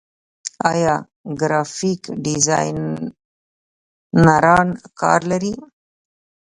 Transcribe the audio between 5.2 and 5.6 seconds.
لري؟